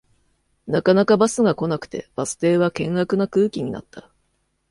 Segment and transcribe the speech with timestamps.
[0.65, 4.09] なかなかバスが来なくてバス停は険悪な空気になった